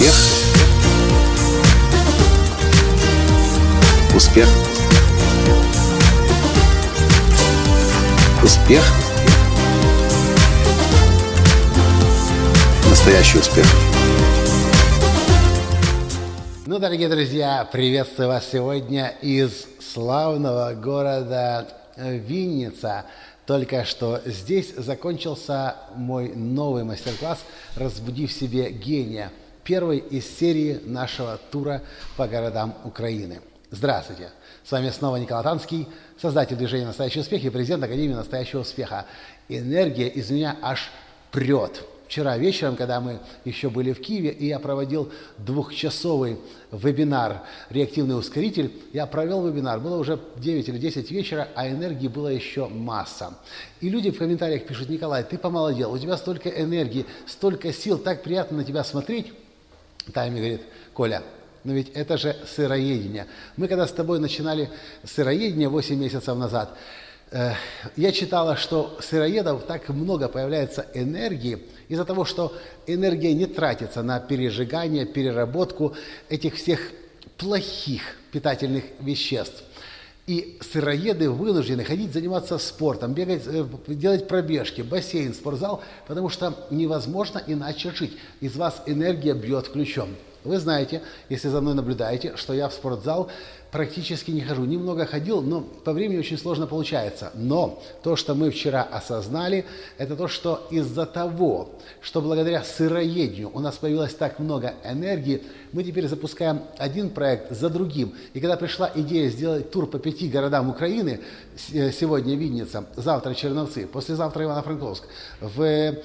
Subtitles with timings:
[0.00, 0.14] Успех.
[4.16, 4.48] Успех.
[8.42, 8.82] Успех.
[12.88, 13.66] Настоящий успех.
[16.64, 23.04] Ну, дорогие друзья, приветствую вас сегодня из славного города Винница.
[23.44, 27.40] Только что здесь закончился мой новый мастер-класс
[27.76, 29.30] «Разбуди в себе гения»,
[29.70, 31.80] первый из серии нашего тура
[32.16, 33.40] по городам Украины.
[33.70, 34.30] Здравствуйте!
[34.64, 35.86] С вами снова Николай Танский,
[36.20, 39.06] создатель движения «Настоящий успех» и президент Академии «Настоящего успеха».
[39.48, 40.90] Энергия из меня аж
[41.30, 46.38] прет– вчера вечером, когда мы еще были в Киеве, и я проводил двухчасовый
[46.72, 48.72] вебинар «Реактивный ускоритель».
[48.92, 53.34] Я провел вебинар, было уже 9 или 10 вечера, а энергии было еще масса.
[53.80, 58.24] И люди в комментариях пишут, Николай, ты помолодел, у тебя столько энергии, столько сил, так
[58.24, 59.32] приятно на тебя смотреть.
[60.12, 60.62] Тайми говорит,
[60.92, 61.22] Коля,
[61.64, 63.26] но ведь это же сыроедение.
[63.56, 64.70] Мы когда с тобой начинали
[65.04, 66.76] сыроедение 8 месяцев назад,
[67.32, 67.52] Э,
[67.96, 74.18] я читала, что сыроедов так много появляется энергии из-за того, что энергия не тратится на
[74.18, 75.94] пережигание, переработку
[76.28, 76.80] этих всех
[77.36, 79.62] плохих питательных веществ.
[80.30, 87.42] И сыроеды вынуждены ходить заниматься спортом, бегать, э, делать пробежки, бассейн, спортзал, потому что невозможно
[87.48, 88.16] иначе жить.
[88.40, 90.10] Из вас энергия бьет ключом.
[90.44, 93.28] Вы знаете, если за мной наблюдаете, что я в спортзал
[93.70, 94.64] практически не хожу.
[94.64, 97.30] Немного ходил, но по времени очень сложно получается.
[97.34, 99.64] Но то, что мы вчера осознали,
[99.98, 105.84] это то, что из-за того, что благодаря сыроедению у нас появилось так много энергии, мы
[105.84, 108.14] теперь запускаем один проект за другим.
[108.34, 111.20] И когда пришла идея сделать тур по пяти городам Украины,
[111.72, 115.04] э, сегодня Винница, завтра Черновцы, послезавтра Ивано-Франковск,
[115.40, 116.02] в, э,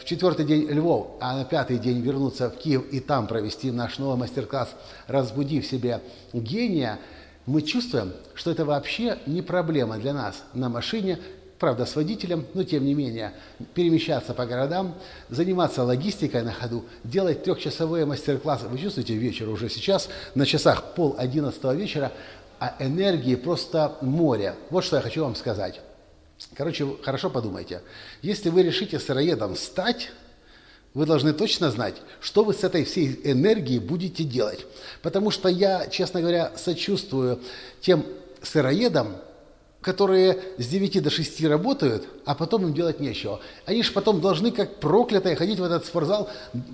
[0.00, 3.98] в четвертый день Львов, а на пятый день вернуться в Киев и там провести наш
[3.98, 4.70] новый мастер-класс
[5.08, 6.00] «Разбуди в себе
[6.32, 6.98] гения»,
[7.46, 11.18] мы чувствуем, что это вообще не проблема для нас на машине,
[11.58, 13.34] правда, с водителем, но тем не менее,
[13.74, 14.94] перемещаться по городам,
[15.28, 18.66] заниматься логистикой на ходу, делать трехчасовые мастер-классы.
[18.66, 22.12] Вы чувствуете вечер уже сейчас, на часах пол одиннадцатого вечера,
[22.58, 24.54] а энергии просто море.
[24.70, 25.80] Вот что я хочу вам сказать.
[26.54, 27.82] Короче, хорошо подумайте.
[28.22, 30.10] Если вы решите сыроедом стать,
[30.94, 34.66] вы должны точно знать, что вы с этой всей энергией будете делать.
[35.00, 37.40] Потому что я, честно говоря, сочувствую
[37.80, 38.04] тем
[38.42, 39.16] сыроедам,
[39.80, 43.40] которые с 9 до 6 работают, а потом им делать нечего.
[43.66, 46.30] Они же потом должны, как проклятые, ходить в этот спортзал,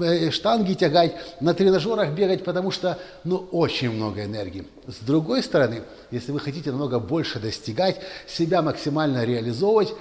[0.00, 4.66] э, штанги тягать, на тренажерах бегать, потому что, ну, очень много энергии.
[4.86, 9.94] С другой стороны, если вы хотите намного больше достигать, себя максимально реализовывать,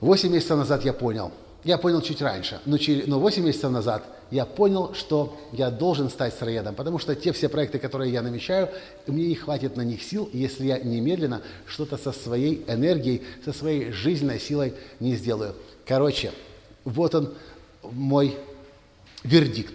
[0.00, 1.32] 8 месяцев назад я понял–
[1.64, 6.10] я понял чуть раньше, но, через, но 8 месяцев назад я понял, что я должен
[6.10, 8.68] стать сыроедом, потому что те все проекты, которые я намечаю,
[9.06, 13.92] мне не хватит на них сил, если я немедленно что-то со своей энергией, со своей
[13.92, 15.54] жизненной силой не сделаю.
[15.86, 16.32] Короче,
[16.84, 17.34] вот он
[17.82, 18.36] мой
[19.22, 19.74] вердикт.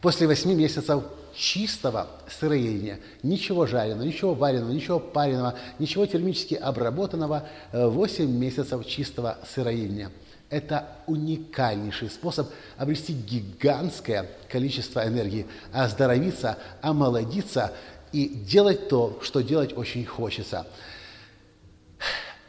[0.00, 1.02] После 8 месяцев
[1.34, 10.10] чистого сыроедения, ничего жареного, ничего вареного, ничего пареного, ничего термически обработанного, 8 месяцев чистого сыроедения–
[10.50, 17.72] это уникальнейший способ обрести гигантское количество энергии, оздоровиться, омолодиться
[18.12, 20.66] и делать то, что делать очень хочется.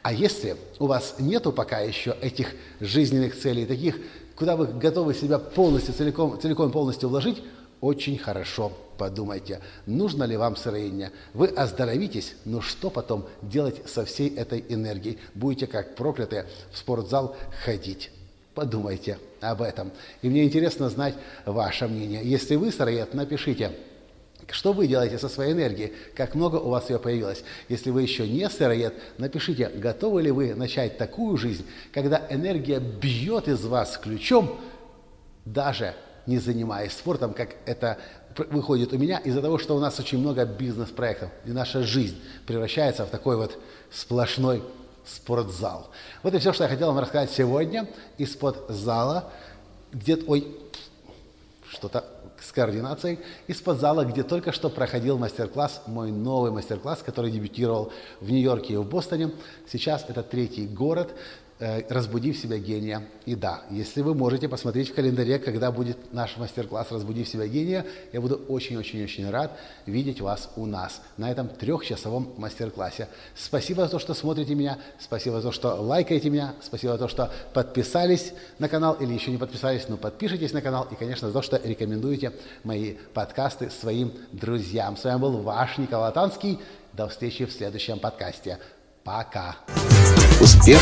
[0.04, 3.98] А если у вас нету пока еще этих жизненных целей, таких,
[4.36, 7.42] куда вы готовы себя полностью, целиком, целиком полностью вложить,
[7.86, 11.12] очень хорошо подумайте, нужно ли вам сыроедение.
[11.36, 15.20] Вы оздоровитесь, но что потом делать со всей этой энергией?
[15.36, 18.10] Будете как проклятые в спортзал ходить.
[18.56, 19.92] Подумайте об этом.
[20.24, 21.14] И мне интересно знать
[21.46, 22.22] ваше мнение.
[22.24, 23.72] Если вы сыроед, напишите,
[24.50, 25.94] что вы делаете со своей энергией?
[26.16, 27.44] Как много у вас ее появилось?
[27.70, 33.48] Если вы еще не сыроед, напишите, готовы ли вы начать такую жизнь, когда энергия бьет
[33.48, 34.60] из вас ключом,
[35.46, 35.94] даже
[36.26, 37.98] не занимаясь спортом, как это
[38.50, 43.06] выходит у меня из-за того, что у нас очень много бизнес-проектов, и наша жизнь превращается
[43.06, 43.58] в такой вот
[43.92, 44.64] сплошной
[45.06, 45.90] спортзал.
[46.24, 47.88] Вот и все, что я хотел вам рассказать сегодня
[48.18, 49.32] из-под зала,
[49.92, 50.48] где, ой,
[51.70, 52.06] что-то
[52.42, 58.30] с координацией, из-под зала, где только что проходил мастер-класс, мой новый мастер-класс, который дебютировал в
[58.30, 59.32] Нью-Йорке и в Бостоне.
[59.72, 61.14] Сейчас это третий город,
[61.58, 63.02] Э, «Разбуди в себя гения».
[63.26, 67.48] И да, если вы можете посмотреть в календаре, когда будет наш мастер-класс «Разбуди в себя
[67.48, 73.08] гения», я буду очень-очень-очень рад видеть вас у нас на этом трехчасовом мастер-классе.
[73.36, 77.08] Спасибо за то, что смотрите меня, спасибо за то, что лайкаете меня, спасибо за то,
[77.08, 81.34] что подписались на канал или еще не подписались, но подпишитесь на канал и, конечно, за
[81.34, 82.34] то, что рекомендуете
[82.66, 84.98] мои подкасты своим друзьям.
[84.98, 86.60] С вами был ваш Николай Танский.
[86.92, 88.60] До встречи в следующем подкасте.
[89.06, 89.56] Пока.
[90.42, 90.82] Успех.